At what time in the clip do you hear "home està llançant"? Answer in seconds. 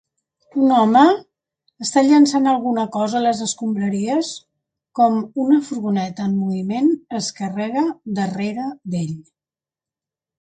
0.75-2.47